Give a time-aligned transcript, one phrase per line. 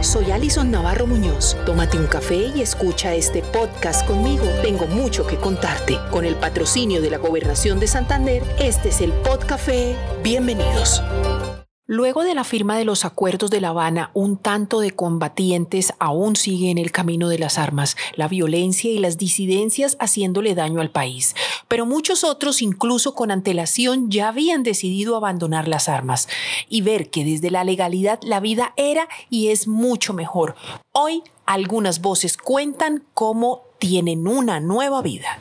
[0.00, 1.56] Soy Alison Navarro Muñoz.
[1.64, 4.44] Tómate un café y escucha este podcast conmigo.
[4.62, 5.98] Tengo mucho que contarte.
[6.10, 9.96] Con el patrocinio de la Gobernación de Santander, este es el Podcafé.
[10.22, 11.02] Bienvenidos.
[11.88, 16.34] Luego de la firma de los acuerdos de La Habana, un tanto de combatientes aún
[16.34, 20.90] sigue en el camino de las armas, la violencia y las disidencias haciéndole daño al
[20.90, 21.36] país.
[21.68, 26.26] Pero muchos otros, incluso con antelación, ya habían decidido abandonar las armas
[26.68, 30.56] y ver que desde la legalidad la vida era y es mucho mejor.
[30.90, 35.38] Hoy algunas voces cuentan cómo tienen una nueva vida.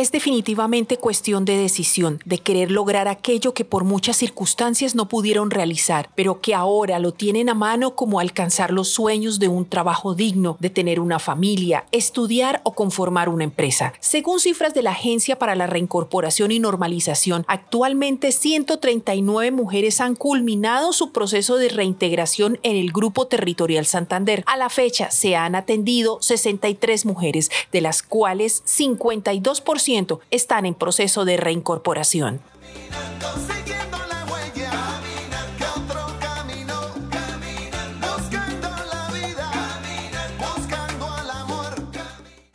[0.00, 5.50] Es definitivamente cuestión de decisión, de querer lograr aquello que por muchas circunstancias no pudieron
[5.50, 10.14] realizar, pero que ahora lo tienen a mano como alcanzar los sueños de un trabajo
[10.14, 13.92] digno, de tener una familia, estudiar o conformar una empresa.
[14.00, 20.94] Según cifras de la Agencia para la Reincorporación y Normalización, actualmente 139 mujeres han culminado
[20.94, 24.44] su proceso de reintegración en el Grupo Territorial Santander.
[24.46, 29.89] A la fecha se han atendido 63 mujeres, de las cuales 52%
[30.30, 32.40] están en proceso de reincorporación.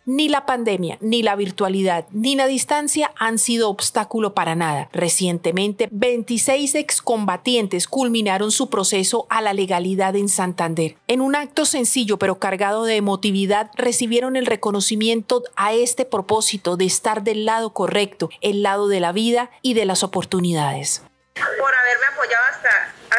[0.08, 4.88] Ni la pandemia, ni la virtualidad, ni la distancia han sido obstáculo para nada.
[4.94, 10.95] Recientemente, 26 excombatientes culminaron su proceso a la legalidad en Santander.
[11.08, 16.85] En un acto sencillo pero cargado de emotividad, recibieron el reconocimiento a este propósito de
[16.85, 21.01] estar del lado correcto, el lado de la vida y de las oportunidades.
[21.34, 22.69] Por haberme apoyado hasta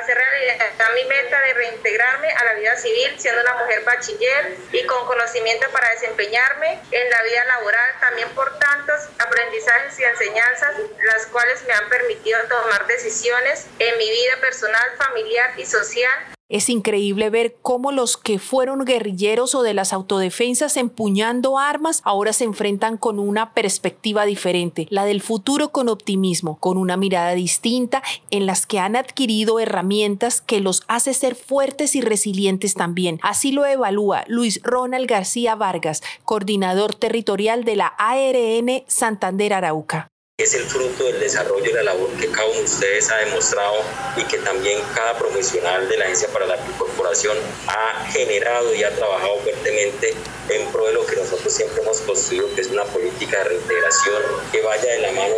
[0.06, 4.84] hacer realidad mi meta de reintegrarme a la vida civil siendo una mujer bachiller y
[4.86, 11.26] con conocimiento para desempeñarme en la vida laboral, también por tantos aprendizajes y enseñanzas, las
[11.26, 17.28] cuales me han permitido tomar decisiones en mi vida personal, familiar y social es increíble
[17.28, 22.96] ver cómo los que fueron guerrilleros o de las autodefensas empuñando armas ahora se enfrentan
[22.96, 28.64] con una perspectiva diferente, la del futuro con optimismo, con una mirada distinta en las
[28.66, 33.18] que han adquirido herramientas que los hace ser fuertes y resilientes también.
[33.22, 40.52] Así lo evalúa Luis Ronald García Vargas, coordinador territorial de la ARN Santander Arauca es
[40.52, 43.76] el fruto del desarrollo y la labor que cada uno de ustedes ha demostrado
[44.18, 47.38] y que también cada profesional de la Agencia para la Incorporación
[47.68, 50.12] ha generado y ha trabajado fuertemente
[50.50, 54.22] en pro de lo que nosotros siempre hemos construido, que es una política de reintegración
[54.52, 55.36] que vaya de la mano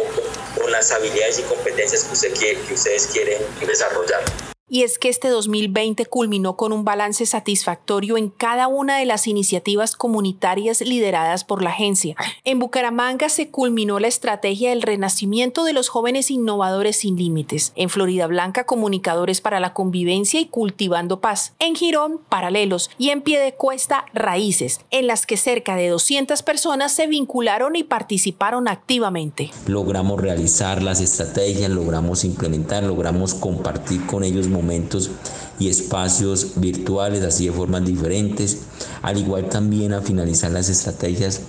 [0.56, 4.24] con, las habilidades y competencias que ustedes quieren desarrollar
[4.68, 9.26] y es que este 2020 culminó con un balance satisfactorio en cada una de las
[9.26, 12.16] iniciativas comunitarias lideradas por la agencia.
[12.44, 17.72] En Bucaramanga se culminó la estrategia del renacimiento de los jóvenes innovadores sin límites.
[17.76, 21.54] En Florida Blanca, comunicadores para la convivencia y cultivando paz.
[21.58, 22.90] En Girón, paralelos.
[22.98, 28.68] Y en Piedecuesta, raíces, en las que cerca de 200 personas se vincularon y participaron
[28.68, 29.50] activamente.
[29.66, 35.10] Logramos realizar las estrategias, logramos implementar, logramos compartir con ellos momentos
[35.58, 38.58] y espacios virtuales, así de formas diferentes.
[39.02, 41.40] Al igual también a finalizar las estrategias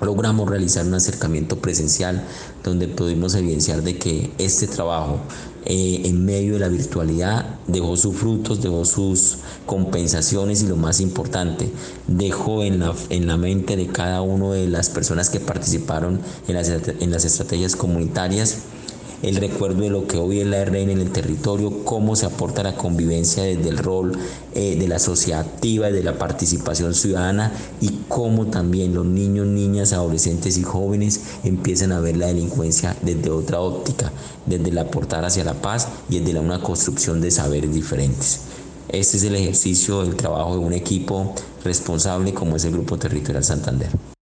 [0.00, 2.22] logramos realizar un acercamiento presencial
[2.62, 5.20] donde pudimos evidenciar de que este trabajo
[5.64, 11.00] eh, en medio de la virtualidad dejó sus frutos, dejó sus compensaciones y lo más
[11.00, 11.70] importante,
[12.06, 16.54] dejó en la, en la mente de cada una de las personas que participaron en
[16.54, 18.58] las, en las estrategias comunitarias
[19.22, 22.62] el recuerdo de lo que hoy es la RN en el territorio, cómo se aporta
[22.62, 24.12] la convivencia desde el rol
[24.54, 29.92] eh, de la sociedad activa, de la participación ciudadana y cómo también los niños, niñas,
[29.92, 34.12] adolescentes y jóvenes empiezan a ver la delincuencia desde otra óptica,
[34.44, 38.40] desde el aportar hacia la paz y desde una construcción de saberes diferentes.
[38.88, 43.42] Este es el ejercicio del trabajo de un equipo responsable como es el Grupo Territorial
[43.42, 44.15] Santander.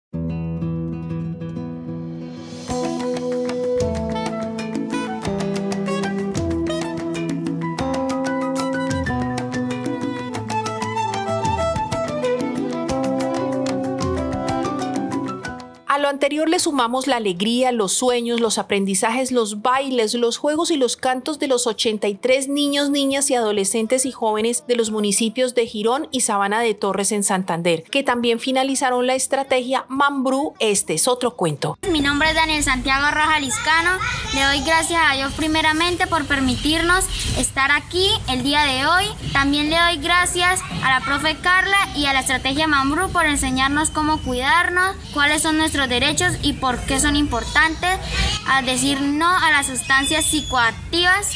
[16.08, 20.98] Anterior le sumamos la alegría, los sueños, los aprendizajes, los bailes, los juegos y los
[20.98, 26.08] cantos de los 83 niños, niñas y adolescentes y jóvenes de los municipios de Girón
[26.12, 30.54] y Sabana de Torres en Santander, que también finalizaron la estrategia Mambrú.
[30.60, 31.78] Este es otro cuento.
[31.92, 33.92] Mi nombre es Daniel Santiago Roja Liscano.
[34.34, 37.06] Le doy gracias a Dios primeramente por permitirnos
[37.38, 39.06] estar aquí el día de hoy.
[39.34, 43.90] También le doy gracias a la profe Carla y a la estrategia Mambrú por enseñarnos
[43.90, 48.00] cómo cuidarnos, cuáles son nuestros derechos y por qué son importantes,
[48.48, 51.30] a decir no a las sustancias psicoactivas.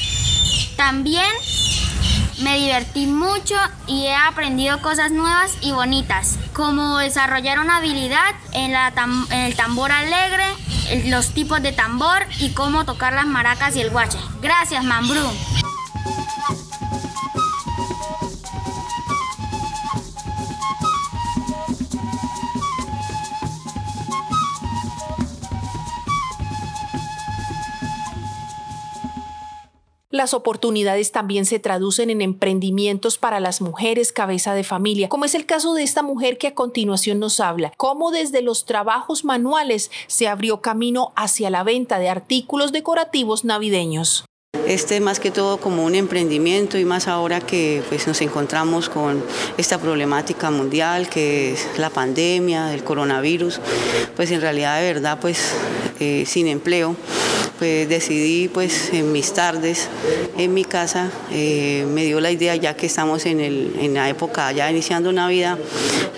[0.75, 1.29] También
[2.41, 3.55] me divertí mucho
[3.87, 8.93] y he aprendido cosas nuevas y bonitas, como desarrollar una habilidad en, la
[9.29, 10.45] en el tambor alegre,
[11.05, 14.17] los tipos de tambor y cómo tocar las maracas y el guache.
[14.41, 15.21] Gracias, Mambrú.
[30.15, 35.35] Las oportunidades también se traducen en emprendimientos para las mujeres cabeza de familia, como es
[35.35, 39.91] el caso de esta mujer que a continuación nos habla, cómo desde los trabajos manuales
[40.07, 44.23] se abrió camino hacia la venta de artículos decorativos navideños.
[44.65, 49.21] Este más que todo como un emprendimiento y más ahora que pues, nos encontramos con
[49.57, 53.59] esta problemática mundial que es la pandemia, el coronavirus,
[54.15, 55.51] pues en realidad de verdad pues
[55.99, 56.95] eh, sin empleo
[57.57, 59.89] pues decidí pues en mis tardes
[60.37, 64.09] en mi casa, eh, me dio la idea ya que estamos en, el, en la
[64.09, 65.57] época ya iniciando Navidad,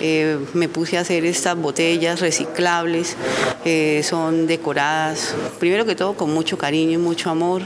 [0.00, 3.16] eh, me puse a hacer estas botellas reciclables,
[3.64, 7.62] eh, son decoradas, primero que todo con mucho cariño y mucho amor,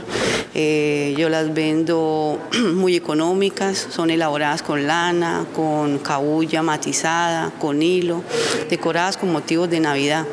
[0.54, 2.38] yo las vendo
[2.74, 8.22] muy económicas, son elaboradas con lana, con cabulla matizada, con hilo,
[8.68, 10.26] decoradas con motivos de Navidad,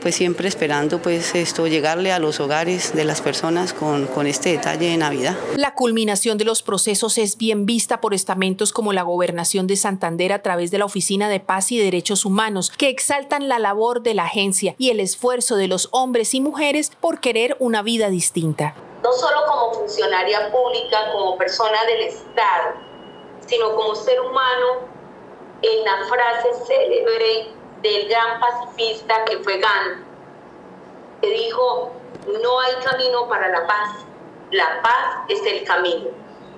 [0.00, 4.50] pues siempre esperando pues esto, llegarle a los hogares de las personas con, con este
[4.50, 5.36] detalle de Navidad.
[5.56, 10.32] La culminación de los procesos es bien vista por estamentos como la Gobernación de Santander
[10.32, 14.14] a través de la Oficina de Paz y Derechos Humanos, que exaltan la labor de
[14.14, 18.74] la agencia y el esfuerzo de los hombres y mujeres por querer una vida distinta.
[19.02, 22.74] No solo como funcionaria pública, como persona del Estado,
[23.46, 24.66] sino como ser humano
[25.62, 27.48] en la frase célebre
[27.82, 30.04] del gran pacifista que fue Gandhi,
[31.22, 31.92] que dijo,
[32.42, 34.04] no hay camino para la paz.
[34.50, 36.08] La paz es el camino.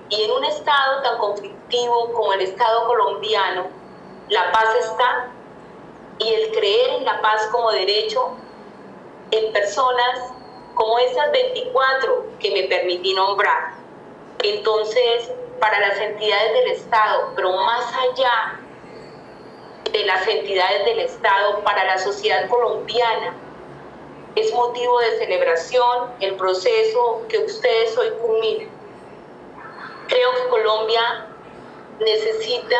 [0.09, 3.67] Y en un estado tan conflictivo como el estado colombiano,
[4.29, 5.31] la paz está
[6.19, 8.35] y el creer en la paz como derecho
[9.31, 10.31] en personas
[10.75, 13.73] como esas 24 que me permití nombrar.
[14.43, 18.59] Entonces, para las entidades del Estado, pero más allá
[19.91, 23.33] de las entidades del Estado, para la sociedad colombiana,
[24.35, 28.69] es motivo de celebración el proceso que ustedes hoy culminan.
[30.07, 31.27] Creo que Colombia
[31.99, 32.77] necesita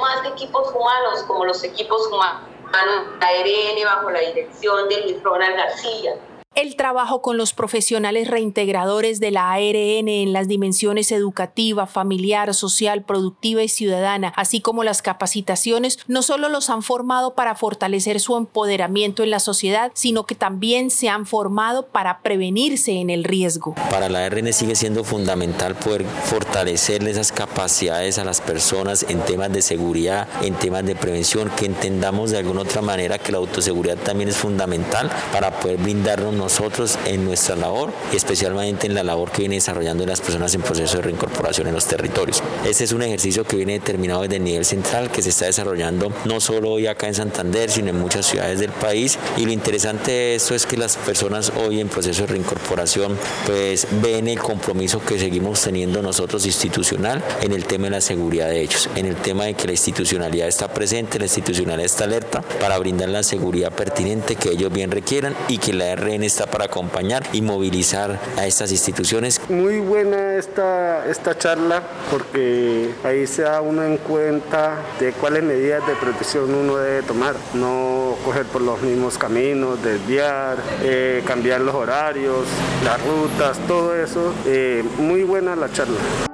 [0.00, 5.56] más equipos humanos como los equipos humanos de ARN bajo la dirección de Luis Ronald
[5.56, 6.12] García
[6.58, 13.04] el trabajo con los profesionales reintegradores de la ARN en las dimensiones educativa, familiar, social,
[13.04, 18.36] productiva y ciudadana, así como las capacitaciones, no solo los han formado para fortalecer su
[18.36, 23.76] empoderamiento en la sociedad, sino que también se han formado para prevenirse en el riesgo.
[23.88, 29.52] Para la ARN sigue siendo fundamental poder fortalecer esas capacidades a las personas en temas
[29.52, 33.98] de seguridad, en temas de prevención, que entendamos de alguna otra manera que la autoseguridad
[33.98, 39.30] también es fundamental para poder brindarnos nosotros en nuestra labor y especialmente en la labor
[39.30, 42.42] que viene desarrollando las personas en proceso de reincorporación en los territorios.
[42.64, 46.10] Este es un ejercicio que viene determinado desde el nivel central, que se está desarrollando
[46.24, 49.18] no solo hoy acá en Santander, sino en muchas ciudades del país.
[49.36, 53.86] Y lo interesante de esto es que las personas hoy en proceso de reincorporación pues
[54.02, 58.62] ven el compromiso que seguimos teniendo nosotros institucional en el tema de la seguridad de
[58.62, 62.78] ellos, en el tema de que la institucionalidad está presente, la institucionalidad está alerta para
[62.78, 67.24] brindar la seguridad pertinente que ellos bien requieran y que la RN está para acompañar
[67.32, 69.40] y movilizar a estas instituciones.
[69.48, 75.86] Muy buena esta, esta charla porque ahí se da uno en cuenta de cuáles medidas
[75.86, 81.74] de protección uno debe tomar, no coger por los mismos caminos, desviar, eh, cambiar los
[81.74, 82.46] horarios,
[82.84, 84.32] las rutas, todo eso.
[84.46, 86.27] Eh, muy buena la charla.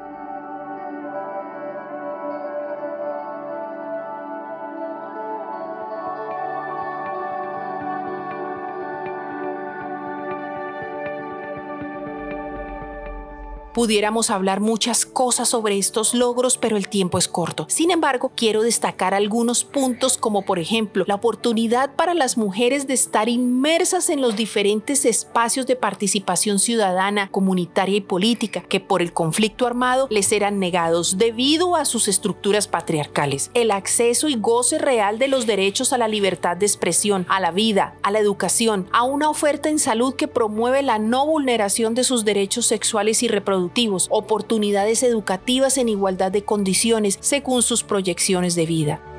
[13.75, 17.66] Pudiéramos hablar muchas cosas sobre estos logros, pero el tiempo es corto.
[17.69, 22.95] Sin embargo, quiero destacar algunos puntos como por ejemplo la oportunidad para las mujeres de
[22.95, 29.12] estar inmersas en los diferentes espacios de participación ciudadana, comunitaria y política que por el
[29.12, 33.50] conflicto armado les eran negados debido a sus estructuras patriarcales.
[33.54, 37.50] El acceso y goce real de los derechos a la libertad de expresión, a la
[37.50, 42.04] vida, a la educación, a una oferta en salud que promueve la no vulneración de
[42.04, 43.63] sus derechos sexuales y reproductivos,
[44.11, 49.13] oportunidades educativas en igualdad de condiciones según sus proyecciones de vida.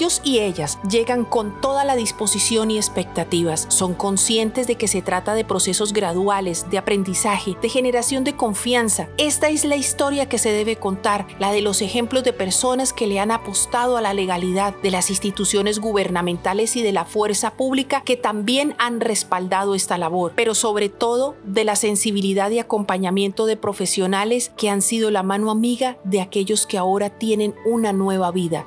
[0.00, 3.66] Ellos y ellas llegan con toda la disposición y expectativas.
[3.68, 9.10] Son conscientes de que se trata de procesos graduales, de aprendizaje, de generación de confianza.
[9.18, 13.06] Esta es la historia que se debe contar, la de los ejemplos de personas que
[13.06, 18.00] le han apostado a la legalidad, de las instituciones gubernamentales y de la fuerza pública
[18.00, 23.58] que también han respaldado esta labor, pero sobre todo de la sensibilidad y acompañamiento de
[23.58, 28.64] profesionales que han sido la mano amiga de aquellos que ahora tienen una nueva vida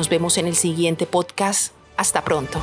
[0.00, 1.74] Nos vemos en el siguiente podcast.
[1.98, 2.58] Hasta pronto.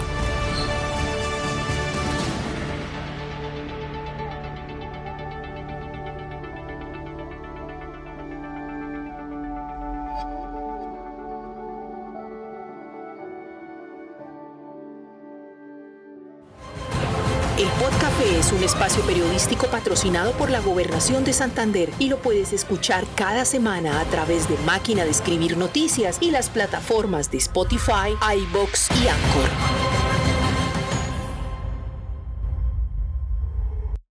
[17.57, 22.53] El Podcafé es un espacio periodístico patrocinado por la Gobernación de Santander y lo puedes
[22.53, 28.13] escuchar cada semana a través de Máquina de Escribir Noticias y las plataformas de Spotify,
[28.21, 29.76] iBox y Anchor.